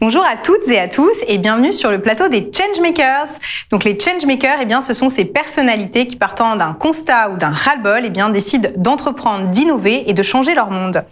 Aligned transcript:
Bonjour 0.00 0.22
à 0.22 0.36
toutes 0.36 0.68
et 0.68 0.78
à 0.78 0.86
tous 0.86 1.16
et 1.26 1.38
bienvenue 1.38 1.72
sur 1.72 1.90
le 1.90 2.00
plateau 2.00 2.28
des 2.28 2.52
Changemakers. 2.56 3.26
Donc 3.72 3.82
les 3.82 3.98
Changemakers, 3.98 4.58
eh 4.62 4.64
bien, 4.64 4.80
ce 4.80 4.94
sont 4.94 5.08
ces 5.08 5.24
personnalités 5.24 6.06
qui 6.06 6.14
partant 6.14 6.54
d'un 6.54 6.72
constat 6.72 7.30
ou 7.30 7.36
d'un 7.36 7.50
ras-le-bol, 7.50 8.02
eh 8.04 8.08
bien, 8.08 8.28
décident 8.28 8.70
d'entreprendre, 8.76 9.46
d'innover 9.46 10.08
et 10.08 10.12
de 10.12 10.22
changer 10.22 10.54
leur 10.54 10.70
monde. 10.70 11.02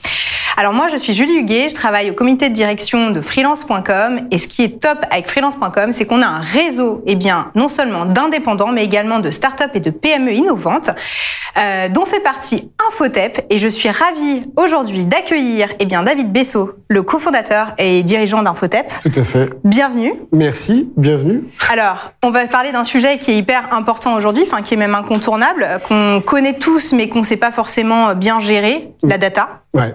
Alors 0.58 0.72
moi, 0.72 0.86
je 0.88 0.96
suis 0.96 1.12
Julie 1.12 1.34
Huguet, 1.34 1.68
je 1.68 1.74
travaille 1.74 2.10
au 2.10 2.14
comité 2.14 2.48
de 2.48 2.54
direction 2.54 3.10
de 3.10 3.20
freelance.com 3.20 4.28
et 4.30 4.38
ce 4.38 4.46
qui 4.46 4.62
est 4.62 4.80
top 4.80 4.98
avec 5.10 5.28
freelance.com, 5.28 5.92
c'est 5.92 6.06
qu'on 6.06 6.22
a 6.22 6.26
un 6.26 6.40
réseau, 6.40 7.02
eh 7.06 7.16
bien, 7.16 7.50
non 7.56 7.68
seulement 7.68 8.06
d'indépendants, 8.06 8.72
mais 8.72 8.84
également 8.84 9.18
de 9.18 9.32
startups 9.32 9.64
et 9.74 9.80
de 9.80 9.90
PME 9.90 10.32
innovantes, 10.32 10.90
euh, 11.58 11.88
dont 11.88 12.06
fait 12.06 12.20
partie 12.20 12.70
Infotep 12.88 13.46
et 13.50 13.58
je 13.58 13.68
suis 13.68 13.90
ravie 13.90 14.44
aujourd'hui 14.56 15.04
d'accueillir, 15.04 15.68
eh 15.78 15.84
bien, 15.86 16.02
David 16.02 16.32
Bessot, 16.32 16.72
le 16.88 17.02
cofondateur 17.02 17.74
et 17.78 18.02
dirigeant 18.02 18.42
d'Infotep. 18.42 18.75
Tout 19.02 19.12
à 19.14 19.24
fait. 19.24 19.50
Bienvenue. 19.64 20.12
Merci, 20.32 20.90
bienvenue. 20.96 21.44
Alors, 21.70 22.12
on 22.22 22.30
va 22.30 22.46
parler 22.46 22.72
d'un 22.72 22.84
sujet 22.84 23.18
qui 23.18 23.32
est 23.32 23.36
hyper 23.36 23.72
important 23.72 24.14
aujourd'hui, 24.14 24.44
enfin 24.46 24.62
qui 24.62 24.74
est 24.74 24.78
même 24.78 24.94
incontournable, 24.94 25.66
qu'on 25.88 26.20
connaît 26.24 26.54
tous 26.54 26.92
mais 26.92 27.08
qu'on 27.08 27.20
ne 27.20 27.24
sait 27.24 27.36
pas 27.36 27.52
forcément 27.52 28.14
bien 28.14 28.40
gérer, 28.40 28.90
la 29.02 29.18
data. 29.18 29.60
Ouais. 29.74 29.94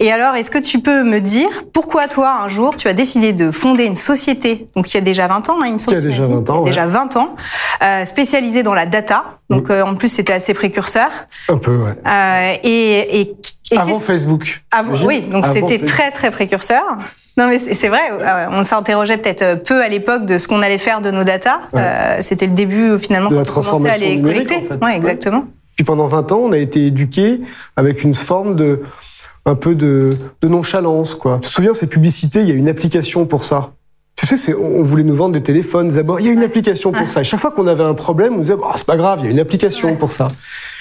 Et 0.00 0.10
alors, 0.10 0.34
est-ce 0.34 0.50
que 0.50 0.58
tu 0.58 0.80
peux 0.80 1.04
me 1.04 1.20
dire 1.20 1.48
pourquoi 1.72 2.08
toi, 2.08 2.40
un 2.44 2.48
jour, 2.48 2.76
tu 2.76 2.88
as 2.88 2.92
décidé 2.92 3.32
de 3.32 3.50
fonder 3.50 3.84
une 3.84 3.94
société, 3.94 4.68
donc 4.74 4.92
il 4.92 4.94
y 4.94 4.98
a 4.98 5.00
déjà 5.00 5.26
20 5.28 5.48
ans, 5.48 5.58
hein, 5.60 5.66
il 5.66 5.74
me 5.74 5.78
semble. 5.78 5.98
Il 5.98 6.02
y 6.02 6.06
a 6.06 6.08
déjà 6.08 6.22
20 6.24 6.50
ans. 6.50 6.62
Déjà 6.64 6.86
20 6.86 7.16
ans, 7.16 7.36
euh, 7.82 8.04
spécialisée 8.04 8.62
dans 8.62 8.74
la 8.74 8.86
data. 8.86 9.38
Donc, 9.50 9.70
euh, 9.70 9.82
en 9.82 9.94
plus, 9.94 10.08
c'était 10.08 10.32
assez 10.32 10.54
précurseur. 10.54 11.10
Un 11.48 11.58
peu, 11.58 11.76
ouais. 11.76 11.94
Euh, 12.06 12.54
et, 12.64 13.20
et 13.20 13.36
Avant 13.78 13.98
Facebook. 13.98 14.62
Avant, 14.72 14.92
oui, 15.06 15.22
donc 15.22 15.46
c'était 15.46 15.78
très, 15.78 16.10
très 16.10 16.30
précurseur. 16.30 16.82
Non, 17.36 17.48
mais 17.48 17.58
c'est 17.58 17.88
vrai, 17.88 18.00
euh, 18.12 18.46
on 18.52 18.62
s'interrogeait 18.62 19.16
peut-être 19.18 19.62
peu 19.64 19.82
à 19.82 19.88
l'époque 19.88 20.24
de 20.26 20.38
ce 20.38 20.46
qu'on 20.46 20.62
allait 20.62 20.78
faire 20.78 21.00
de 21.00 21.10
nos 21.10 21.24
data. 21.24 21.60
Ouais. 21.72 21.80
Euh, 21.82 22.18
c'était 22.22 22.46
le 22.46 22.52
début, 22.52 22.98
finalement, 22.98 23.28
De 23.30 23.34
la 23.36 23.44
quand 23.44 23.58
on 23.58 23.62
commençait 23.62 23.88
à 23.88 23.92
transformation 23.92 24.08
les 24.08 24.22
collecter. 24.22 24.56
en 24.56 24.60
fait. 24.60 24.84
Ouais, 24.84 24.96
exactement. 24.96 25.44
Puis 25.76 25.84
pendant 25.84 26.06
20 26.06 26.30
ans, 26.30 26.38
on 26.38 26.52
a 26.52 26.58
été 26.58 26.86
éduqués 26.86 27.40
avec 27.76 28.04
une 28.04 28.14
forme 28.14 28.54
de, 28.54 28.82
un 29.46 29.56
peu 29.56 29.74
de, 29.74 30.16
de 30.40 30.48
nonchalance, 30.48 31.16
quoi. 31.16 31.40
Tu 31.42 31.48
te 31.48 31.54
souviens, 31.54 31.74
ces 31.74 31.88
publicités, 31.88 32.40
il 32.42 32.48
y 32.48 32.52
a 32.52 32.54
une 32.54 32.68
application 32.68 33.26
pour 33.26 33.42
ça. 33.44 33.72
Tu 34.16 34.26
sais, 34.36 34.54
on 34.54 34.84
voulait 34.84 35.02
nous 35.02 35.16
vendre 35.16 35.32
des 35.32 35.42
téléphones, 35.42 35.88
d'abord, 35.88 36.20
il 36.20 36.26
y 36.26 36.28
a 36.28 36.32
une 36.32 36.44
application 36.44 36.92
pour 36.92 37.02
Ouais. 37.02 37.08
ça. 37.08 37.22
Et 37.22 37.24
chaque 37.24 37.40
fois 37.40 37.50
qu'on 37.50 37.66
avait 37.66 37.82
un 37.82 37.94
problème, 37.94 38.34
on 38.36 38.38
disait, 38.38 38.54
oh, 38.56 38.64
c'est 38.76 38.86
pas 38.86 38.96
grave, 38.96 39.18
il 39.22 39.24
y 39.24 39.28
a 39.28 39.32
une 39.32 39.40
application 39.40 39.96
pour 39.96 40.12
ça. 40.12 40.28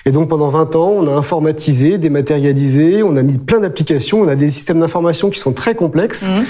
Et 0.06 0.12
donc 0.12 0.28
pendant 0.30 0.50
20 0.50 0.76
ans, 0.76 0.94
on 0.98 1.08
a 1.08 1.12
informatisé, 1.12 1.98
dématérialisé, 1.98 3.04
on 3.04 3.16
a 3.16 3.22
mis 3.22 3.38
plein 3.38 3.60
d'applications, 3.60 4.22
on 4.22 4.28
a 4.28 4.36
des 4.36 4.50
systèmes 4.50 4.80
d'information 4.80 5.30
qui 5.30 5.40
sont 5.40 5.54
très 5.54 5.76
complexes. 5.76 6.28
Mhm. 6.28 6.46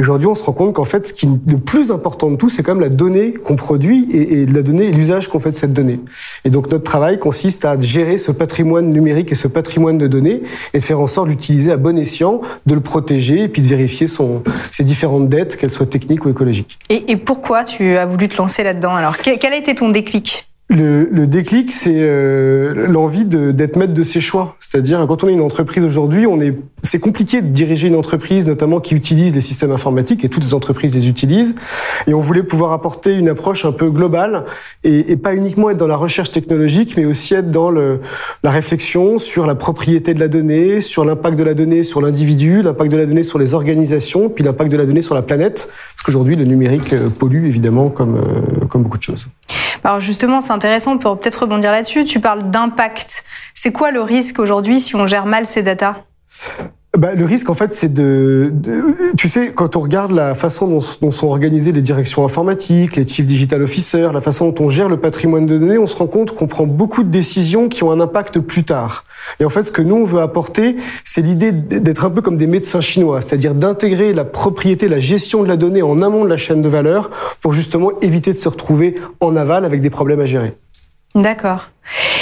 Aujourd'hui, 0.00 0.28
on 0.28 0.34
se 0.34 0.44
rend 0.44 0.52
compte 0.52 0.74
qu'en 0.74 0.84
fait, 0.84 1.06
ce 1.06 1.12
qui 1.12 1.28
le 1.46 1.58
plus 1.58 1.90
important 1.90 2.30
de 2.30 2.36
tout, 2.36 2.48
c'est 2.48 2.62
quand 2.62 2.72
même 2.74 2.82
la 2.82 2.90
donnée 2.90 3.32
qu'on 3.32 3.56
produit 3.56 4.06
et, 4.12 4.42
et 4.42 4.46
la 4.46 4.62
donnée 4.62 4.88
et 4.88 4.92
l'usage 4.92 5.28
qu'on 5.28 5.40
fait 5.40 5.50
de 5.50 5.56
cette 5.56 5.72
donnée. 5.72 6.00
Et 6.44 6.50
donc 6.50 6.70
notre 6.70 6.84
travail 6.84 7.18
consiste 7.18 7.64
à 7.64 7.78
gérer 7.78 8.18
ce 8.18 8.32
patrimoine 8.32 8.90
numérique 8.90 9.32
et 9.32 9.34
ce 9.34 9.48
patrimoine 9.48 9.96
de 9.96 10.06
données 10.06 10.42
et 10.74 10.78
de 10.78 10.84
faire 10.84 11.00
en 11.00 11.06
sorte 11.06 11.28
d'utiliser 11.28 11.72
à 11.72 11.76
bon 11.78 11.98
escient, 11.98 12.40
de 12.66 12.74
le 12.74 12.80
protéger 12.80 13.44
et 13.44 13.48
puis 13.48 13.62
de 13.62 13.66
vérifier 13.66 14.06
son, 14.06 14.42
ses 14.70 14.84
différentes 14.84 15.28
dettes, 15.28 15.56
qu'elles 15.56 15.70
soient 15.70 15.86
techniques 15.86 16.26
ou 16.26 16.30
écologiques. 16.30 16.78
Et, 16.88 17.12
et 17.12 17.16
pourquoi 17.16 17.64
tu 17.64 17.96
as 17.96 18.04
voulu 18.04 18.28
te 18.28 18.36
lancer 18.36 18.62
là-dedans 18.62 18.94
Alors, 18.94 19.16
quel, 19.16 19.38
quel 19.38 19.52
a 19.52 19.56
été 19.56 19.74
ton 19.74 19.88
déclic? 19.88 20.49
Le, 20.70 21.08
le 21.10 21.26
déclic, 21.26 21.72
c'est 21.72 21.98
euh, 21.98 22.86
l'envie 22.86 23.24
d'être 23.24 23.74
maître 23.74 23.92
de 23.92 24.04
ses 24.04 24.20
choix. 24.20 24.54
C'est-à-dire, 24.60 25.04
quand 25.08 25.24
on 25.24 25.28
est 25.28 25.32
une 25.32 25.40
entreprise 25.40 25.84
aujourd'hui, 25.84 26.28
on 26.28 26.40
est, 26.40 26.56
c'est 26.82 26.98
compliqué 26.98 27.42
de 27.42 27.48
diriger 27.48 27.88
une 27.88 27.96
entreprise, 27.96 28.46
notamment 28.46 28.80
qui 28.80 28.94
utilise 28.94 29.34
les 29.34 29.40
systèmes 29.40 29.72
informatiques, 29.72 30.24
et 30.24 30.28
toutes 30.28 30.44
les 30.44 30.54
entreprises 30.54 30.94
les 30.94 31.08
utilisent. 31.08 31.54
Et 32.06 32.14
on 32.14 32.20
voulait 32.20 32.42
pouvoir 32.42 32.72
apporter 32.72 33.14
une 33.14 33.28
approche 33.28 33.64
un 33.64 33.72
peu 33.72 33.90
globale, 33.90 34.44
et, 34.84 35.16
pas 35.16 35.34
uniquement 35.34 35.70
être 35.70 35.76
dans 35.76 35.86
la 35.86 35.96
recherche 35.96 36.30
technologique, 36.30 36.96
mais 36.96 37.04
aussi 37.04 37.34
être 37.34 37.50
dans 37.50 37.70
le, 37.70 38.00
la 38.42 38.50
réflexion 38.50 39.18
sur 39.18 39.46
la 39.46 39.54
propriété 39.54 40.14
de 40.14 40.20
la 40.20 40.28
donnée, 40.28 40.80
sur 40.80 41.04
l'impact 41.04 41.38
de 41.38 41.44
la 41.44 41.54
donnée 41.54 41.82
sur 41.82 42.00
l'individu, 42.00 42.62
l'impact 42.62 42.90
de 42.90 42.96
la 42.96 43.06
donnée 43.06 43.22
sur 43.22 43.38
les 43.38 43.54
organisations, 43.54 44.28
puis 44.28 44.44
l'impact 44.44 44.72
de 44.72 44.76
la 44.76 44.86
donnée 44.86 45.02
sur 45.02 45.14
la 45.14 45.22
planète. 45.22 45.70
Parce 45.96 46.06
qu'aujourd'hui, 46.06 46.36
le 46.36 46.44
numérique 46.44 46.92
euh, 46.92 47.08
pollue, 47.10 47.46
évidemment, 47.46 47.90
comme, 47.90 48.16
euh, 48.16 48.66
comme 48.66 48.82
beaucoup 48.82 48.98
de 48.98 49.02
choses. 49.02 49.26
Alors 49.84 50.00
justement, 50.00 50.40
c'est 50.40 50.52
intéressant, 50.52 50.92
on 50.92 50.98
peut 50.98 51.14
peut-être 51.16 51.42
rebondir 51.42 51.70
là-dessus. 51.70 52.04
Tu 52.04 52.20
parles 52.20 52.50
d'impact. 52.50 53.24
C'est 53.54 53.72
quoi 53.72 53.90
le 53.90 54.00
risque 54.00 54.38
aujourd'hui 54.38 54.80
si 54.80 54.94
on 54.94 55.06
gère 55.06 55.26
mal 55.26 55.46
ces 55.46 55.62
datas? 55.62 55.96
Bah, 57.00 57.14
le 57.14 57.24
risque, 57.24 57.48
en 57.48 57.54
fait, 57.54 57.72
c'est 57.72 57.90
de, 57.90 58.52
Tu 59.16 59.26
sais, 59.26 59.52
quand 59.52 59.74
on 59.74 59.80
regarde 59.80 60.12
la 60.12 60.34
façon 60.34 60.68
dont, 60.68 60.80
dont 61.00 61.10
sont 61.10 61.28
organisées 61.28 61.72
les 61.72 61.80
directions 61.80 62.26
informatiques, 62.26 62.94
les 62.94 63.08
chief 63.08 63.24
digital 63.24 63.62
officers, 63.62 64.10
la 64.12 64.20
façon 64.20 64.50
dont 64.50 64.66
on 64.66 64.68
gère 64.68 64.90
le 64.90 64.98
patrimoine 64.98 65.46
de 65.46 65.56
données, 65.56 65.78
on 65.78 65.86
se 65.86 65.96
rend 65.96 66.08
compte 66.08 66.32
qu'on 66.36 66.46
prend 66.46 66.66
beaucoup 66.66 67.02
de 67.02 67.08
décisions 67.08 67.70
qui 67.70 67.84
ont 67.84 67.90
un 67.90 68.00
impact 68.00 68.40
plus 68.40 68.64
tard. 68.64 69.06
Et 69.38 69.46
en 69.46 69.48
fait, 69.48 69.64
ce 69.64 69.72
que 69.72 69.80
nous, 69.80 69.96
on 69.96 70.04
veut 70.04 70.20
apporter, 70.20 70.76
c'est 71.02 71.22
l'idée 71.22 71.52
d'être 71.52 72.04
un 72.04 72.10
peu 72.10 72.20
comme 72.20 72.36
des 72.36 72.46
médecins 72.46 72.82
chinois, 72.82 73.22
c'est-à-dire 73.22 73.54
d'intégrer 73.54 74.12
la 74.12 74.26
propriété, 74.26 74.86
la 74.86 75.00
gestion 75.00 75.42
de 75.42 75.48
la 75.48 75.56
donnée 75.56 75.80
en 75.80 76.02
amont 76.02 76.24
de 76.24 76.28
la 76.28 76.36
chaîne 76.36 76.60
de 76.60 76.68
valeur 76.68 77.08
pour 77.40 77.54
justement 77.54 77.92
éviter 78.02 78.34
de 78.34 78.38
se 78.38 78.50
retrouver 78.50 78.96
en 79.20 79.36
aval 79.36 79.64
avec 79.64 79.80
des 79.80 79.88
problèmes 79.88 80.20
à 80.20 80.26
gérer. 80.26 80.52
D'accord. 81.14 81.70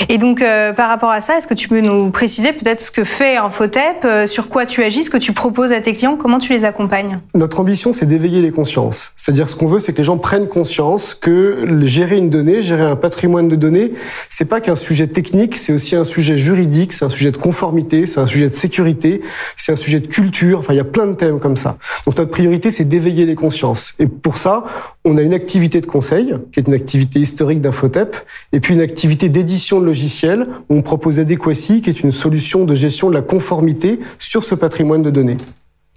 Et 0.09 0.19
donc, 0.19 0.43
euh, 0.43 0.73
par 0.73 0.89
rapport 0.89 1.11
à 1.11 1.21
ça, 1.21 1.37
est-ce 1.37 1.47
que 1.47 1.55
tu 1.55 1.69
peux 1.69 1.81
nous 1.81 2.11
préciser 2.11 2.53
peut-être 2.53 2.81
ce 2.81 2.91
que 2.91 3.05
fait 3.05 3.37
Infotep, 3.37 4.05
euh, 4.05 4.27
sur 4.27 4.49
quoi 4.49 4.67
tu 4.67 4.83
agis, 4.83 5.05
ce 5.05 5.11
que 5.11 5.19
tu 5.19 5.33
proposes 5.33 5.73
à 5.73 5.81
tes 5.81 5.95
clients, 5.95 6.17
comment 6.17 6.39
tu 6.39 6.53
les 6.53 6.65
accompagnes? 6.65 7.19
Notre 7.35 7.61
ambition, 7.61 7.93
c'est 7.93 8.07
d'éveiller 8.07 8.41
les 8.41 8.51
consciences. 8.51 9.13
C'est-à-dire, 9.17 9.49
ce 9.49 9.57
qu'on 9.57 9.67
veut, 9.67 9.79
c'est 9.79 9.93
que 9.93 9.99
les 9.99 10.05
gens 10.05 10.19
prennent 10.19 10.49
conscience 10.49 11.15
que 11.15 11.67
gérer 11.83 12.17
une 12.17 12.31
donnée, 12.31 12.63
gérer 12.63 12.85
un 12.85 12.97
patrimoine 12.97 13.49
de 13.49 13.57
données, 13.57 13.93
c'est 14.29 14.47
pas 14.47 14.61
qu'un 14.61 14.77
sujet 14.77 15.07
technique, 15.07 15.57
c'est 15.57 15.73
aussi 15.73 15.97
un 15.97 16.05
sujet 16.05 16.39
juridique, 16.39 16.93
c'est 16.93 17.05
un 17.05 17.11
sujet 17.11 17.31
de 17.31 17.37
conformité, 17.37 18.07
c'est 18.07 18.21
un 18.21 18.27
sujet 18.27 18.49
de 18.49 18.55
sécurité, 18.55 19.21
c'est 19.57 19.73
un 19.73 19.77
sujet 19.77 20.01
de 20.01 20.07
culture. 20.07 20.59
Enfin, 20.59 20.73
il 20.73 20.77
y 20.77 20.81
a 20.81 20.85
plein 20.85 21.07
de 21.07 21.15
thèmes 21.15 21.41
comme 21.41 21.57
ça. 21.57 21.77
Donc, 22.07 22.17
notre 22.17 22.31
priorité, 22.31 22.71
c'est 22.71 22.85
d'éveiller 22.85 23.27
les 23.27 23.35
consciences. 23.35 23.95
Et 23.99 24.07
pour 24.07 24.37
ça, 24.37 24.65
on 25.05 25.17
a 25.19 25.23
une 25.23 25.35
activité 25.35 25.81
de 25.81 25.87
conseil, 25.87 26.35
qui 26.53 26.61
est 26.61 26.67
une 26.67 26.75
activité 26.75 27.21
historique 27.21 27.61
d'Infotep, 27.61 28.17
et 28.53 28.61
puis 28.61 28.75
une 28.75 28.81
activité 28.81 29.29
d'édition 29.29 29.58
de 29.59 29.85
logiciels, 29.85 30.47
on 30.71 30.83
propose 30.83 31.19
Adequacy, 31.19 31.83
qui 31.83 31.91
est 31.91 32.03
une 32.03 32.13
solution 32.13 32.65
de 32.65 32.75
gestion 32.75 33.09
de 33.11 33.15
la 33.15 33.23
conformité 33.23 34.01
sur 34.19 34.45
ce 34.45 34.55
patrimoine 34.55 35.03
de 35.03 35.11
données. 35.11 35.37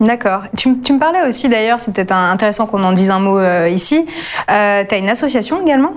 D'accord. 0.01 0.41
Tu, 0.57 0.81
tu 0.81 0.93
me 0.93 0.99
parlais 0.99 1.27
aussi 1.27 1.47
d'ailleurs, 1.47 1.79
c'est 1.79 1.93
peut-être 1.93 2.11
intéressant 2.11 2.65
qu'on 2.65 2.83
en 2.83 2.91
dise 2.91 3.11
un 3.11 3.19
mot 3.19 3.37
euh, 3.37 3.69
ici. 3.69 4.03
Euh, 4.49 4.83
tu 4.89 4.95
une 4.95 5.09
association 5.09 5.61
également? 5.61 5.93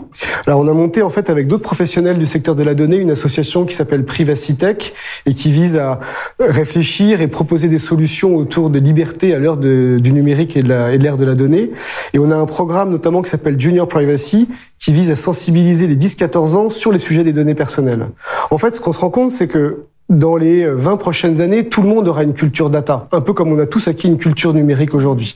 Alors 0.47 0.61
on 0.61 0.69
a 0.69 0.75
monté 0.75 1.01
en 1.01 1.09
fait 1.09 1.31
avec 1.31 1.47
d'autres 1.47 1.63
professionnels 1.63 2.19
du 2.19 2.27
secteur 2.27 2.55
de 2.55 2.63
la 2.63 2.75
donnée 2.75 2.99
une 2.99 3.11
association 3.11 3.65
qui 3.65 3.75
s'appelle 3.75 4.05
Privacitech 4.05 4.93
et 5.25 5.33
qui 5.33 5.51
vise 5.51 5.77
à 5.77 6.01
réfléchir 6.39 7.23
et 7.23 7.29
proposer 7.29 7.69
des 7.69 7.79
solutions 7.79 8.37
autour 8.37 8.69
de 8.69 8.79
liberté 8.79 9.35
à 9.35 9.39
l'heure 9.39 9.57
du 9.57 10.13
numérique 10.13 10.57
et 10.59 10.63
de 10.63 10.93
et 10.93 10.99
de 10.99 11.03
l'ère 11.03 11.17
de 11.17 11.25
la 11.25 11.35
donnée. 11.35 11.71
Et 12.13 12.19
on 12.19 12.31
a 12.31 12.37
un 12.37 12.47
programme 12.47 12.91
notamment 12.91 13.23
qui 13.23 13.31
s'appelle 13.31 13.59
Junior 13.59 13.89
Privacy 13.89 14.51
qui 14.79 14.93
vise 14.93 15.11
à 15.11 15.17
sensibiliser 15.17 15.87
les 15.87 15.97
10-14 15.97 16.57
ans 16.57 16.69
sur 16.69 16.93
les 16.93 16.99
sujets 16.99 17.23
des 17.23 17.33
données 17.33 17.55
personnelles. 17.55 18.07
En 18.51 18.59
fait, 18.59 18.75
ce 18.75 18.81
qu'on 18.81 18.93
se 18.93 18.99
rend 18.99 19.09
compte, 19.09 19.31
c'est 19.31 19.49
que 19.49 19.87
dans 20.15 20.37
les 20.37 20.67
20 20.67 20.97
prochaines 20.97 21.41
années, 21.41 21.69
tout 21.69 21.83
le 21.83 21.89
monde 21.89 22.09
aura 22.09 22.23
une 22.23 22.35
culture 22.35 22.71
data, 22.71 23.09
un 23.13 23.21
peu 23.21 23.33
comme 23.33 23.53
on 23.53 23.59
a 23.59 23.67
tous 23.67 23.89
acquis 23.89 24.07
une 24.07 24.19
culture 24.19 24.55
numérique 24.55 24.95
aujourd'hui. 24.95 25.35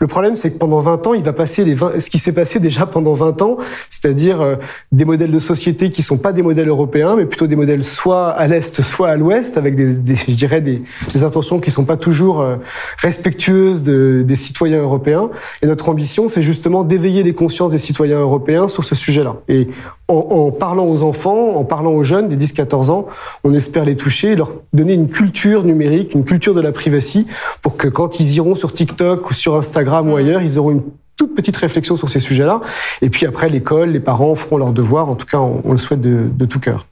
Le 0.00 0.06
problème, 0.06 0.36
c'est 0.36 0.52
que 0.52 0.58
pendant 0.58 0.80
20 0.80 1.06
ans, 1.08 1.14
il 1.14 1.22
va 1.22 1.32
passer 1.32 1.64
les 1.64 1.74
20, 1.74 1.98
ce 1.98 2.08
qui 2.08 2.18
s'est 2.18 2.32
passé 2.32 2.60
déjà 2.60 2.86
pendant 2.86 3.14
20 3.14 3.42
ans, 3.42 3.56
c'est-à-dire 3.90 4.40
euh, 4.40 4.56
des 4.92 5.04
modèles 5.04 5.32
de 5.32 5.38
société 5.40 5.90
qui 5.90 6.02
sont 6.02 6.18
pas 6.18 6.32
des 6.32 6.42
modèles 6.42 6.68
européens, 6.68 7.16
mais 7.16 7.24
plutôt 7.24 7.46
des 7.46 7.56
modèles 7.56 7.82
soit 7.82 8.28
à 8.28 8.46
l'est, 8.46 8.82
soit 8.82 9.08
à 9.08 9.16
l'ouest, 9.16 9.56
avec 9.56 9.74
des, 9.74 10.14
je 10.14 10.36
dirais 10.36 10.60
des, 10.60 10.82
intentions 11.22 11.58
qui 11.58 11.72
sont 11.72 11.84
pas 11.84 11.96
toujours 11.96 12.40
euh, 12.40 12.56
respectueuses 12.98 13.82
de- 13.82 14.22
des 14.24 14.36
citoyens 14.36 14.82
européens. 14.82 15.30
Et 15.62 15.66
notre 15.66 15.88
ambition, 15.88 16.28
c'est 16.28 16.42
justement 16.42 16.84
d'éveiller 16.84 17.22
les 17.24 17.32
consciences 17.32 17.72
des 17.72 17.78
citoyens 17.78 18.20
européens 18.20 18.68
sur 18.68 18.84
ce 18.84 18.94
sujet-là. 18.94 19.36
Et 19.48 19.68
en 20.08 20.50
parlant 20.50 20.86
aux 20.86 21.02
enfants, 21.02 21.56
en 21.56 21.64
parlant 21.64 21.90
aux 21.90 22.02
jeunes 22.02 22.28
des 22.28 22.36
10-14 22.36 22.90
ans, 22.90 23.06
on 23.44 23.52
espère 23.52 23.84
les 23.84 23.94
toucher, 23.94 24.17
leur 24.26 24.54
donner 24.72 24.94
une 24.94 25.08
culture 25.08 25.64
numérique, 25.64 26.14
une 26.14 26.24
culture 26.24 26.54
de 26.54 26.60
la 26.60 26.72
privacy, 26.72 27.26
pour 27.62 27.76
que 27.76 27.88
quand 27.88 28.20
ils 28.20 28.34
iront 28.34 28.54
sur 28.54 28.72
TikTok 28.72 29.30
ou 29.30 29.34
sur 29.34 29.56
Instagram 29.56 30.10
ou 30.10 30.16
ailleurs, 30.16 30.42
ils 30.42 30.58
auront 30.58 30.70
une 30.70 30.82
toute 31.16 31.34
petite 31.34 31.56
réflexion 31.56 31.96
sur 31.96 32.08
ces 32.08 32.20
sujets-là. 32.20 32.60
Et 33.02 33.10
puis 33.10 33.26
après, 33.26 33.48
l'école, 33.48 33.90
les 33.90 34.00
parents 34.00 34.34
feront 34.36 34.56
leurs 34.56 34.72
devoirs. 34.72 35.08
En 35.08 35.14
tout 35.16 35.26
cas, 35.26 35.38
on, 35.38 35.60
on 35.64 35.72
le 35.72 35.78
souhaite 35.78 36.00
de, 36.00 36.28
de 36.30 36.44
tout 36.44 36.60
cœur. 36.60 36.86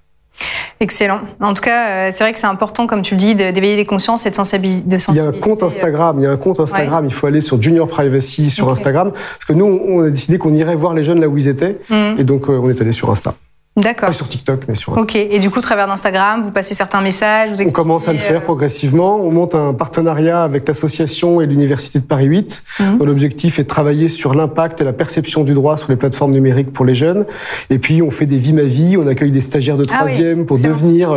Excellent. 0.80 1.20
En 1.40 1.54
tout 1.54 1.62
cas, 1.62 1.88
euh, 1.88 2.10
c'est 2.12 2.22
vrai 2.22 2.32
que 2.32 2.38
c'est 2.38 2.46
important, 2.46 2.86
comme 2.86 3.00
tu 3.02 3.14
le 3.14 3.20
dis, 3.20 3.34
d'éveiller 3.34 3.76
les 3.76 3.86
consciences 3.86 4.26
et 4.26 4.30
de 4.30 4.34
sensibiliser. 4.34 4.82
Il 5.08 5.14
y 5.14 5.20
a 5.20 5.24
un 5.24 5.32
compte 5.32 5.62
euh, 5.62 5.66
Instagram, 5.66 6.16
il 6.18 6.24
y 6.24 6.26
a 6.26 6.30
un 6.32 6.36
compte 6.36 6.60
Instagram, 6.60 7.06
il 7.06 7.12
faut 7.12 7.26
aller 7.26 7.40
sur 7.40 7.60
Junior 7.62 7.88
Privacy 7.88 8.50
sur. 8.50 8.68
Instagram, 8.68 9.12
parce 9.12 9.44
que 9.46 9.54
nous, 9.54 9.64
on 9.64 10.02
a 10.02 10.10
décidé 10.10 10.36
qu'on 10.38 10.52
irait 10.52 10.74
voir 10.74 10.92
les 10.92 11.04
jeunes 11.04 11.20
là 11.20 11.28
où 11.28 11.36
ils 11.38 11.48
étaient, 11.48 11.78
Mhm. 11.88 12.16
et 12.18 12.24
donc 12.24 12.50
euh, 12.50 12.58
on 12.62 12.68
est 12.68 12.78
allé 12.82 12.92
sur 12.92 13.08
Insta. 13.10 13.32
D'accord. 13.76 14.06
Pas 14.08 14.12
sur 14.12 14.26
TikTok, 14.28 14.60
mais 14.68 14.74
sur 14.74 14.96
Ok. 14.96 15.16
Et 15.16 15.38
du 15.38 15.50
coup, 15.50 15.58
au 15.58 15.62
travers 15.62 15.86
d'Instagram, 15.86 16.40
vous 16.42 16.50
passez 16.50 16.72
certains 16.74 17.02
messages, 17.02 17.50
vous 17.52 17.60
On 17.62 17.70
commence 17.70 18.08
à 18.08 18.12
le 18.12 18.18
faire 18.18 18.40
euh, 18.40 18.44
progressivement. 18.44 19.16
On 19.20 19.30
monte 19.30 19.54
un 19.54 19.74
partenariat 19.74 20.42
avec 20.42 20.66
l'association 20.66 21.40
et 21.42 21.46
l'Université 21.46 21.98
de 21.98 22.04
Paris 22.04 22.24
8, 22.26 22.64
Mhm. 22.80 22.98
dont 22.98 23.04
l'objectif 23.04 23.58
est 23.58 23.64
de 23.64 23.68
travailler 23.68 24.08
sur 24.08 24.34
l'impact 24.34 24.80
et 24.80 24.84
la 24.84 24.92
perception 24.94 25.44
du 25.44 25.52
droit 25.52 25.76
sur 25.76 25.90
les 25.90 25.96
plateformes 25.96 26.32
numériques 26.32 26.72
pour 26.72 26.84
les 26.86 26.94
jeunes. 26.94 27.26
Et 27.68 27.78
puis, 27.78 28.00
on 28.00 28.10
fait 28.10 28.24
des 28.26 28.38
vies 28.38 28.54
ma 28.54 28.62
vie. 28.62 28.96
On 28.96 29.06
accueille 29.06 29.30
des 29.30 29.40
stagiaires 29.42 29.76
de 29.76 29.84
Ah 29.90 29.92
oui, 29.92 29.98
troisième 30.12 30.46
pour 30.46 30.58
devenir 30.58 31.10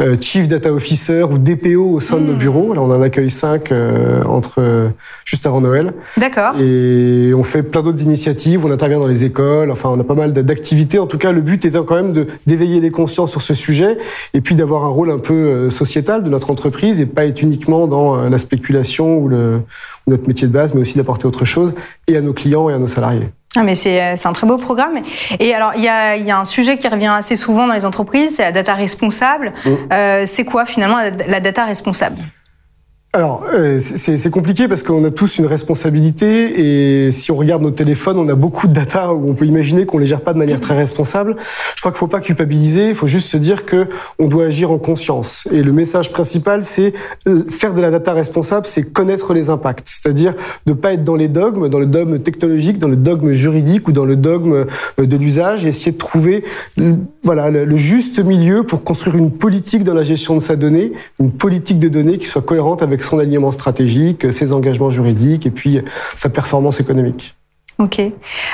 euh, 0.00 0.16
Chief 0.20 0.46
Data 0.46 0.72
Officer 0.72 1.22
ou 1.22 1.38
DPO 1.38 1.90
au 1.94 2.00
sein 2.00 2.16
de 2.16 2.22
nos 2.26 2.32
Mhm. 2.32 2.38
bureaux. 2.38 2.74
Là, 2.74 2.82
on 2.82 2.90
en 2.90 3.00
accueille 3.00 3.30
cinq 3.30 3.72
euh, 3.72 4.22
entre 4.24 4.56
euh, 4.58 4.88
juste 5.24 5.46
avant 5.46 5.60
Noël. 5.62 5.94
D'accord. 6.18 6.54
Et 6.60 7.32
on 7.34 7.42
fait 7.42 7.62
plein 7.62 7.80
d'autres 7.82 8.02
initiatives, 8.02 8.64
on 8.66 8.70
intervient 8.70 8.98
dans 8.98 9.06
les 9.06 9.24
écoles, 9.24 9.70
enfin 9.70 9.88
on 9.90 9.98
a 9.98 10.04
pas 10.04 10.14
mal 10.14 10.32
d'activités. 10.34 10.98
En 10.98 11.06
tout 11.06 11.18
cas, 11.18 11.32
le 11.32 11.40
but 11.40 11.64
étant 11.64 11.84
quand 11.94 12.02
même 12.02 12.12
de- 12.12 12.26
d'éveiller 12.46 12.80
les 12.80 12.90
consciences 12.90 13.30
sur 13.30 13.42
ce 13.42 13.54
sujet 13.54 13.98
et 14.32 14.40
puis 14.40 14.54
d'avoir 14.54 14.84
un 14.84 14.88
rôle 14.88 15.10
un 15.10 15.18
peu 15.18 15.34
euh, 15.34 15.70
sociétal 15.70 16.22
de 16.24 16.30
notre 16.30 16.50
entreprise 16.50 17.00
et 17.00 17.06
pas 17.06 17.24
être 17.24 17.42
uniquement 17.42 17.86
dans 17.86 18.16
euh, 18.16 18.28
la 18.28 18.38
spéculation 18.38 19.18
ou, 19.18 19.28
le, 19.28 19.60
ou 20.06 20.10
notre 20.10 20.26
métier 20.26 20.48
de 20.48 20.52
base, 20.52 20.74
mais 20.74 20.80
aussi 20.80 20.96
d'apporter 20.98 21.26
autre 21.26 21.44
chose 21.44 21.74
et 22.08 22.16
à 22.16 22.20
nos 22.20 22.32
clients 22.32 22.68
et 22.68 22.74
à 22.74 22.78
nos 22.78 22.88
salariés. 22.88 23.28
Ah, 23.56 23.62
mais 23.62 23.76
c'est 23.76 24.02
euh, 24.02 24.14
c'est 24.16 24.26
un 24.26 24.32
très 24.32 24.46
beau 24.48 24.56
programme. 24.56 24.98
Et 25.38 25.54
alors, 25.54 25.72
il 25.76 25.84
y 25.84 25.88
a, 25.88 26.16
y 26.16 26.30
a 26.32 26.38
un 26.40 26.44
sujet 26.44 26.76
qui 26.76 26.88
revient 26.88 27.12
assez 27.16 27.36
souvent 27.36 27.68
dans 27.68 27.74
les 27.74 27.84
entreprises, 27.84 28.34
c'est 28.36 28.42
la 28.42 28.52
data 28.52 28.74
responsable. 28.74 29.52
Mm. 29.64 29.70
Euh, 29.92 30.24
c'est 30.26 30.44
quoi 30.44 30.64
finalement 30.64 30.98
la 31.28 31.40
data 31.40 31.64
responsable? 31.64 32.16
Alors, 33.14 33.44
euh, 33.54 33.78
c'est 33.78 34.30
compliqué 34.30 34.66
parce 34.66 34.82
qu'on 34.82 35.04
a 35.04 35.10
tous 35.10 35.38
une 35.38 35.46
responsabilité 35.46 37.06
et 37.06 37.12
si 37.12 37.30
on 37.30 37.36
regarde 37.36 37.62
nos 37.62 37.70
téléphones, 37.70 38.18
on 38.18 38.28
a 38.28 38.34
beaucoup 38.34 38.66
de 38.66 38.72
data 38.72 39.14
où 39.14 39.30
on 39.30 39.34
peut 39.34 39.44
imaginer 39.44 39.86
qu'on 39.86 39.98
les 39.98 40.06
gère 40.06 40.20
pas 40.20 40.32
de 40.32 40.38
manière 40.38 40.58
très 40.58 40.76
responsable. 40.76 41.36
Je 41.76 41.80
crois 41.80 41.92
qu'il 41.92 42.00
faut 42.00 42.08
pas 42.08 42.18
culpabiliser, 42.18 42.88
il 42.88 42.96
faut 42.96 43.06
juste 43.06 43.28
se 43.28 43.36
dire 43.36 43.66
que 43.66 43.86
on 44.18 44.26
doit 44.26 44.46
agir 44.46 44.72
en 44.72 44.78
conscience. 44.78 45.46
Et 45.52 45.62
le 45.62 45.70
message 45.70 46.10
principal, 46.10 46.64
c'est 46.64 46.92
euh, 47.28 47.44
faire 47.48 47.72
de 47.72 47.80
la 47.80 47.92
data 47.92 48.12
responsable, 48.12 48.66
c'est 48.66 48.82
connaître 48.82 49.32
les 49.32 49.48
impacts, 49.48 49.86
c'est-à-dire 49.86 50.34
de 50.66 50.72
pas 50.72 50.94
être 50.94 51.04
dans 51.04 51.14
les 51.14 51.28
dogmes, 51.28 51.68
dans 51.68 51.78
le 51.78 51.86
dogme 51.86 52.18
technologique, 52.18 52.78
dans 52.78 52.88
le 52.88 52.96
dogme 52.96 53.30
juridique 53.30 53.86
ou 53.86 53.92
dans 53.92 54.06
le 54.06 54.16
dogme 54.16 54.66
euh, 54.98 55.06
de 55.06 55.16
l'usage, 55.16 55.64
et 55.64 55.68
essayer 55.68 55.92
de 55.92 55.98
trouver 55.98 56.42
voilà 57.22 57.52
le 57.52 57.76
juste 57.76 58.18
milieu 58.18 58.64
pour 58.64 58.82
construire 58.82 59.14
une 59.14 59.30
politique 59.30 59.84
dans 59.84 59.94
la 59.94 60.02
gestion 60.02 60.34
de 60.34 60.40
sa 60.40 60.56
donnée, 60.56 60.94
une 61.20 61.30
politique 61.30 61.78
de 61.78 61.86
données 61.86 62.18
qui 62.18 62.26
soit 62.26 62.42
cohérente 62.42 62.82
avec 62.82 63.03
son 63.04 63.18
alignement 63.18 63.52
stratégique, 63.52 64.32
ses 64.32 64.52
engagements 64.52 64.90
juridiques 64.90 65.46
et 65.46 65.50
puis 65.50 65.80
sa 66.14 66.28
performance 66.28 66.80
économique. 66.80 67.36
Ok. 67.80 68.00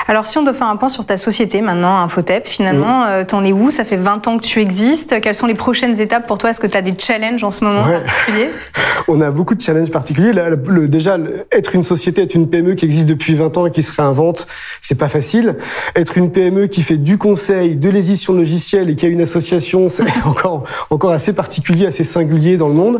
Alors, 0.07 0.25
si 0.25 0.39
on 0.39 0.43
doit 0.43 0.55
faire 0.55 0.67
un 0.67 0.77
point 0.77 0.89
sur 0.89 1.05
ta 1.05 1.15
société 1.15 1.61
maintenant, 1.61 1.97
Infotep, 1.97 2.47
finalement, 2.47 3.03
euh, 3.05 3.23
t'en 3.23 3.43
es 3.43 3.51
où? 3.51 3.69
Ça 3.69 3.85
fait 3.85 3.95
20 3.95 4.27
ans 4.27 4.37
que 4.39 4.43
tu 4.43 4.59
existes. 4.61 5.21
Quelles 5.21 5.35
sont 5.35 5.45
les 5.45 5.53
prochaines 5.53 6.01
étapes 6.01 6.25
pour 6.25 6.39
toi? 6.39 6.49
Est-ce 6.49 6.59
que 6.59 6.65
tu 6.65 6.75
as 6.75 6.81
des 6.81 6.95
challenges 6.97 7.43
en 7.43 7.51
ce 7.51 7.63
moment 7.63 7.83
Ouais. 7.85 7.97
en 7.97 7.99
particulier 8.01 8.49
On 9.07 9.21
a 9.21 9.29
beaucoup 9.29 9.53
de 9.53 9.61
challenges 9.61 9.91
particuliers. 9.91 10.33
Là, 10.33 10.49
le- 10.49 10.59
le- 10.67 10.87
déjà, 10.87 11.17
être 11.51 11.75
une 11.75 11.83
société, 11.83 12.23
être 12.23 12.33
une 12.33 12.49
PME 12.49 12.73
qui 12.73 12.85
existe 12.85 13.05
depuis 13.05 13.35
20 13.35 13.55
ans 13.57 13.67
et 13.67 13.71
qui 13.71 13.83
se 13.83 13.93
réinvente, 13.95 14.47
c'est 14.81 14.97
pas 14.97 15.07
facile. 15.07 15.55
Être 15.95 16.17
une 16.17 16.31
PME 16.31 16.65
qui 16.65 16.81
fait 16.81 16.97
du 16.97 17.19
conseil, 17.19 17.75
de 17.75 17.89
l'édition 17.91 18.33
de 18.33 18.39
logiciels 18.39 18.89
et 18.89 18.95
qui 18.95 19.05
a 19.05 19.09
une 19.09 19.21
association, 19.21 19.87
c'est 19.89 20.03
encore, 20.25 20.63
encore 20.89 21.11
assez 21.11 21.33
particulier, 21.33 21.85
assez 21.85 22.03
singulier 22.03 22.57
dans 22.57 22.67
le 22.69 22.73
monde 22.75 22.99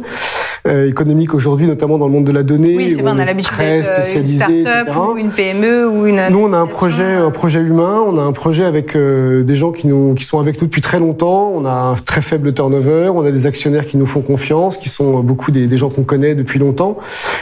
euh, 0.67 0.87
économique 0.87 1.33
aujourd'hui, 1.33 1.65
notamment 1.65 1.97
dans 1.97 2.05
le 2.07 2.13
monde 2.13 2.25
de 2.25 2.31
la 2.31 2.43
donnée. 2.43 2.75
Oui, 2.77 2.91
c'est 2.95 3.01
vrai, 3.01 3.11
on 3.15 3.17
a 3.17 3.25
l'habitude 3.25 3.57
d'être 3.57 3.89
euh, 3.89 4.19
une 4.19 4.27
start-up 4.27 4.89
ou 4.95 5.17
une 5.17 5.31
PME 5.31 5.87
ou 5.89 6.05
une. 6.05 6.10
Nous, 6.29 6.39
on 6.39 6.53
a 6.53 6.57
un 6.57 6.65
projet, 6.65 7.13
un 7.13 7.31
projet 7.31 7.59
humain. 7.61 8.03
On 8.05 8.17
a 8.17 8.21
un 8.21 8.31
projet 8.31 8.63
avec 8.63 8.95
euh, 8.95 9.43
des 9.43 9.55
gens 9.55 9.71
qui 9.71 9.87
nous, 9.87 10.13
qui 10.13 10.23
sont 10.23 10.39
avec 10.39 10.59
nous 10.61 10.67
depuis 10.67 10.81
très 10.81 10.99
longtemps. 10.99 11.51
On 11.55 11.65
a 11.65 11.71
un 11.71 11.93
très 11.95 12.21
faible 12.21 12.53
turnover. 12.53 13.09
On 13.13 13.23
a 13.25 13.31
des 13.31 13.45
actionnaires 13.45 13.85
qui 13.85 13.97
nous 13.97 14.05
font 14.05 14.21
confiance, 14.21 14.77
qui 14.77 14.89
sont 14.89 15.19
euh, 15.19 15.21
beaucoup 15.21 15.51
des, 15.51 15.67
des 15.67 15.77
gens 15.77 15.89
qu'on 15.89 16.03
connaît 16.03 16.35
depuis 16.35 16.59
longtemps. 16.59 16.97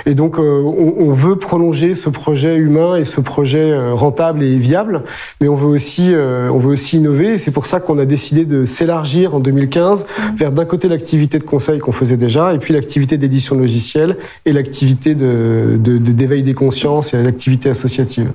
Et 0.05 0.13
donc, 0.13 0.37
euh, 0.39 0.61
on, 0.63 0.95
on 0.99 1.11
veut 1.11 1.35
prolonger 1.35 1.93
ce 1.95 2.09
projet 2.09 2.55
humain 2.57 2.95
et 2.95 3.05
ce 3.05 3.21
projet 3.21 3.71
euh, 3.71 3.93
rentable 3.93 4.43
et 4.43 4.57
viable. 4.57 5.03
Mais 5.41 5.47
on 5.47 5.55
veut 5.55 5.67
aussi, 5.67 6.13
euh, 6.13 6.49
on 6.51 6.57
veut 6.57 6.71
aussi 6.71 6.97
innover. 6.97 7.33
Et 7.33 7.37
c'est 7.37 7.51
pour 7.51 7.65
ça 7.65 7.79
qu'on 7.79 7.97
a 7.99 8.05
décidé 8.05 8.45
de 8.45 8.65
s'élargir 8.65 9.35
en 9.35 9.39
2015 9.39 10.05
vers 10.35 10.51
d'un 10.51 10.65
côté 10.65 10.87
l'activité 10.87 11.39
de 11.39 11.43
conseil 11.43 11.79
qu'on 11.79 11.91
faisait 11.91 12.17
déjà, 12.17 12.53
et 12.53 12.57
puis 12.59 12.73
l'activité 12.73 13.17
d'édition 13.17 13.55
de 13.55 13.61
logiciels 13.61 14.17
et 14.45 14.51
l'activité 14.53 15.15
de, 15.15 15.77
de- 15.77 15.97
de- 15.97 16.11
d'éveil 16.11 16.43
des 16.43 16.53
consciences 16.53 17.13
et 17.13 17.23
l'activité 17.23 17.69
associative. 17.69 18.31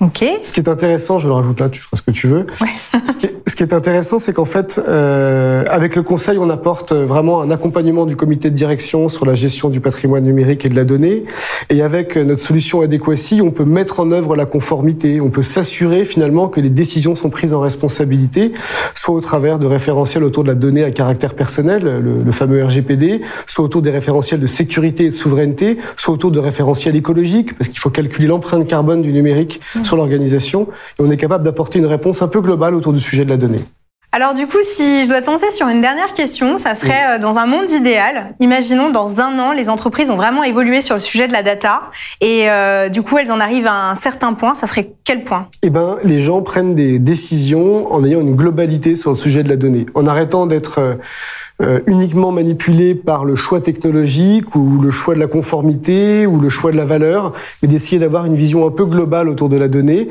Ok. 0.00 0.24
Ce 0.42 0.52
qui 0.52 0.60
est 0.60 0.68
intéressant, 0.68 1.18
je 1.18 1.26
le 1.26 1.34
rajoute 1.34 1.58
là, 1.60 1.68
tu 1.68 1.80
feras 1.80 1.96
ce 1.96 2.02
que 2.02 2.10
tu 2.10 2.28
veux. 2.28 2.46
qui 3.58 3.64
est, 3.64 3.66
ce 3.68 3.70
qui 3.70 3.74
est 3.74 3.76
intéressant, 3.76 4.20
c'est 4.20 4.32
qu'en 4.32 4.44
fait, 4.44 4.80
euh, 4.86 5.64
avec 5.68 5.96
le 5.96 6.02
conseil, 6.02 6.38
on 6.38 6.48
apporte 6.48 6.92
vraiment 6.92 7.42
un 7.42 7.50
accompagnement 7.50 8.06
du 8.06 8.14
comité 8.14 8.50
de 8.50 8.54
direction 8.54 9.08
sur 9.08 9.26
la 9.26 9.34
gestion 9.34 9.68
du 9.68 9.80
patrimoine 9.80 10.22
numérique 10.22 10.64
et 10.64 10.68
de 10.68 10.76
la 10.76 10.84
donnée. 10.84 11.24
Et 11.68 11.82
avec 11.82 12.16
notre 12.16 12.40
solution 12.40 12.82
Adequacy, 12.82 13.42
on 13.42 13.50
peut 13.50 13.64
mettre 13.64 13.98
en 13.98 14.12
œuvre 14.12 14.36
la 14.36 14.46
conformité. 14.46 15.20
On 15.20 15.30
peut 15.30 15.42
s'assurer 15.42 16.04
finalement 16.04 16.46
que 16.46 16.60
les 16.60 16.70
décisions 16.70 17.16
sont 17.16 17.30
prises 17.30 17.52
en 17.52 17.58
responsabilité, 17.58 18.52
soit 18.94 19.16
au 19.16 19.20
travers 19.20 19.58
de 19.58 19.66
référentiels 19.66 20.22
autour 20.22 20.44
de 20.44 20.48
la 20.50 20.54
donnée 20.54 20.84
à 20.84 20.92
caractère 20.92 21.34
personnel, 21.34 21.82
le, 21.82 22.00
le 22.24 22.32
fameux 22.32 22.64
RGPD, 22.64 23.22
soit 23.46 23.64
autour 23.64 23.82
des 23.82 23.90
référentiels 23.90 24.38
de 24.38 24.46
sécurité 24.46 25.06
et 25.06 25.10
de 25.10 25.14
souveraineté, 25.14 25.78
soit 25.96 26.14
autour 26.14 26.30
de 26.30 26.38
référentiels 26.38 26.94
écologiques, 26.94 27.58
parce 27.58 27.68
qu'il 27.68 27.80
faut 27.80 27.90
calculer 27.90 28.28
l'empreinte 28.28 28.68
carbone 28.68 29.02
du 29.02 29.12
numérique 29.12 29.60
sur 29.82 29.96
l'organisation. 29.96 30.68
Et 31.00 31.02
on 31.02 31.10
est 31.10 31.16
capable 31.16 31.42
d'apporter 31.42 31.80
une 31.80 31.86
réponse 31.86 32.22
un 32.22 32.28
peu 32.28 32.40
globale 32.40 32.76
autour 32.76 32.92
du 32.92 33.00
sujet 33.00 33.24
de 33.24 33.30
la 33.30 33.36
donnée. 33.36 33.47
Alors 34.10 34.32
du 34.32 34.46
coup, 34.46 34.56
si 34.62 35.04
je 35.04 35.08
dois 35.08 35.20
te 35.20 35.30
lancer 35.30 35.50
sur 35.50 35.68
une 35.68 35.82
dernière 35.82 36.14
question, 36.14 36.56
ça 36.56 36.74
serait 36.74 37.16
euh, 37.16 37.18
dans 37.18 37.36
un 37.36 37.44
monde 37.44 37.70
idéal. 37.70 38.34
Imaginons 38.40 38.88
dans 38.88 39.20
un 39.20 39.38
an, 39.38 39.52
les 39.52 39.68
entreprises 39.68 40.10
ont 40.10 40.16
vraiment 40.16 40.42
évolué 40.42 40.80
sur 40.80 40.94
le 40.94 41.00
sujet 41.02 41.28
de 41.28 41.32
la 41.34 41.42
data 41.42 41.82
et 42.22 42.48
euh, 42.48 42.88
du 42.88 43.02
coup, 43.02 43.18
elles 43.18 43.30
en 43.30 43.38
arrivent 43.38 43.66
à 43.66 43.90
un 43.90 43.94
certain 43.94 44.32
point. 44.32 44.54
Ça 44.54 44.66
serait 44.66 44.92
quel 45.04 45.24
point? 45.24 45.46
Eh 45.62 45.68
ben, 45.68 45.98
les 46.04 46.20
gens 46.20 46.40
prennent 46.40 46.74
des 46.74 46.98
décisions 46.98 47.92
en 47.92 48.02
ayant 48.02 48.20
une 48.20 48.34
globalité 48.34 48.96
sur 48.96 49.10
le 49.10 49.16
sujet 49.16 49.42
de 49.42 49.50
la 49.50 49.56
donnée, 49.56 49.84
en 49.94 50.06
arrêtant 50.06 50.46
d'être 50.46 50.78
euh, 50.78 50.94
euh, 51.60 51.80
uniquement 51.86 52.30
manipulés 52.30 52.94
par 52.94 53.24
le 53.24 53.34
choix 53.34 53.60
technologique 53.60 54.54
ou 54.54 54.78
le 54.80 54.90
choix 54.92 55.14
de 55.14 55.20
la 55.20 55.26
conformité 55.26 56.24
ou 56.26 56.38
le 56.38 56.48
choix 56.48 56.70
de 56.70 56.76
la 56.76 56.84
valeur, 56.84 57.32
mais 57.62 57.68
d'essayer 57.68 57.98
d'avoir 57.98 58.26
une 58.26 58.36
vision 58.36 58.66
un 58.66 58.70
peu 58.70 58.84
globale 58.84 59.28
autour 59.28 59.48
de 59.48 59.56
la 59.56 59.66
donnée, 59.66 60.08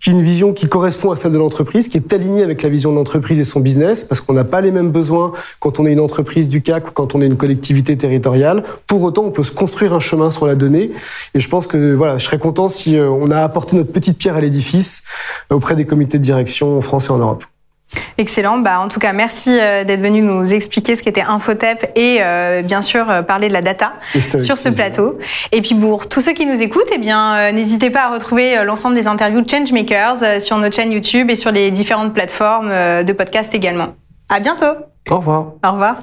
qui 0.00 0.10
est 0.10 0.12
une 0.12 0.22
vision 0.22 0.52
qui 0.52 0.68
correspond 0.68 1.12
à 1.12 1.16
celle 1.16 1.32
de 1.32 1.38
l'entreprise, 1.38 1.88
qui 1.88 1.96
est 1.96 2.12
alignée 2.12 2.42
avec 2.42 2.62
la 2.62 2.68
vision 2.68 2.90
de 2.90 2.96
l'entreprise 2.96 3.38
et 3.38 3.44
son 3.44 3.60
business, 3.60 4.02
parce 4.02 4.20
qu'on 4.20 4.32
n'a 4.32 4.44
pas 4.44 4.60
les 4.60 4.72
mêmes 4.72 4.90
besoins 4.90 5.32
quand 5.60 5.78
on 5.78 5.86
est 5.86 5.92
une 5.92 6.00
entreprise 6.00 6.48
du 6.48 6.60
CAC 6.62 6.88
ou 6.88 6.92
quand 6.92 7.14
on 7.14 7.20
est 7.20 7.26
une 7.26 7.36
collectivité 7.36 7.96
territoriale. 7.96 8.64
Pour 8.86 9.02
autant, 9.02 9.22
on 9.24 9.30
peut 9.30 9.44
se 9.44 9.52
construire 9.52 9.94
un 9.94 10.00
chemin 10.00 10.30
sur 10.30 10.46
la 10.46 10.54
donnée. 10.56 10.90
Et 11.34 11.40
je 11.40 11.48
pense 11.48 11.66
que 11.66 11.94
voilà, 11.94 12.18
je 12.18 12.24
serais 12.24 12.38
content 12.38 12.68
si 12.68 12.96
euh, 12.96 13.08
on 13.10 13.30
a 13.30 13.38
apporté 13.42 13.76
notre 13.76 13.92
petite 13.92 14.18
pierre 14.18 14.36
à 14.36 14.40
l'édifice 14.40 15.02
euh, 15.52 15.54
auprès 15.54 15.76
des 15.76 15.86
comités 15.86 16.18
de 16.18 16.24
direction 16.24 16.76
en 16.76 16.80
France 16.80 17.08
et 17.08 17.10
en 17.12 17.18
Europe. 17.18 17.44
Excellent. 18.18 18.58
Bah, 18.58 18.80
en 18.80 18.88
tout 18.88 19.00
cas, 19.00 19.12
merci 19.12 19.58
euh, 19.58 19.84
d'être 19.84 20.00
venu 20.00 20.20
nous 20.20 20.52
expliquer 20.52 20.94
ce 20.94 21.02
qu'était 21.02 21.22
Infotep 21.22 21.90
et 21.96 22.18
euh, 22.20 22.62
bien 22.62 22.82
sûr 22.82 23.10
euh, 23.10 23.22
parler 23.22 23.48
de 23.48 23.52
la 23.52 23.62
data 23.62 23.94
sur 24.18 24.58
ce 24.58 24.68
plateau. 24.68 25.18
Et 25.52 25.62
puis 25.62 25.74
pour 25.74 26.08
tous 26.08 26.20
ceux 26.20 26.32
qui 26.32 26.46
nous 26.46 26.60
écoutent, 26.60 26.90
eh 26.94 26.98
bien, 26.98 27.52
n'hésitez 27.52 27.90
pas 27.90 28.04
à 28.04 28.10
retrouver 28.10 28.62
l'ensemble 28.64 28.94
des 28.94 29.06
interviews 29.06 29.40
de 29.40 29.50
Changemakers 29.50 30.40
sur 30.40 30.58
notre 30.58 30.76
chaîne 30.76 30.92
YouTube 30.92 31.30
et 31.30 31.34
sur 31.34 31.50
les 31.50 31.70
différentes 31.70 32.14
plateformes 32.14 32.70
de 32.70 33.12
podcast 33.12 33.54
également. 33.54 33.94
À 34.28 34.40
bientôt. 34.40 34.64
Au 35.10 35.16
revoir. 35.16 35.52
Au 35.64 35.72
revoir. 35.72 35.96